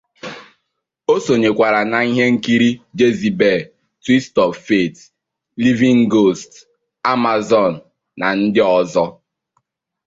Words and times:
O 1.13 1.15
sonyekwara 1.25 1.81
na 1.91 1.99
ihe 2.09 2.25
nkiri 2.35 2.69
"Jezebel", 2.97 3.59
"Twist 4.03 4.33
of 4.45 4.53
Fate", 4.67 4.99
"Living 5.63 5.99
Ghost", 6.13 6.51
"Amazon 7.13 7.73
na" 8.19 8.27
ndị 8.39 8.61
ọzọ. 8.79 9.05